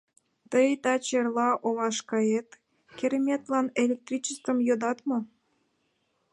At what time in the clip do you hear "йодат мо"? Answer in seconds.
4.67-5.19